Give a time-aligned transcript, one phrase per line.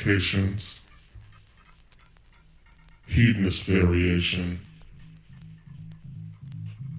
[0.00, 0.80] modifications,
[3.06, 4.58] hedonist variation,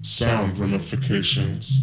[0.02, 1.80] sound ramifications,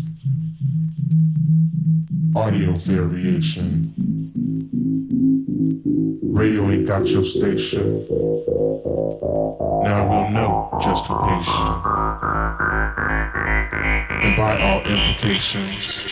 [2.35, 3.93] audio variation.
[6.23, 8.05] Radio ain't got your station.
[9.83, 13.38] Now we'll know just for patient
[14.21, 16.05] and by all implications.